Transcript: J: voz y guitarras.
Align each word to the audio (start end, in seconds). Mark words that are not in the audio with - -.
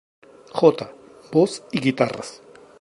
J: 0.53 0.89
voz 1.31 1.61
y 1.71 1.79
guitarras. 1.79 2.41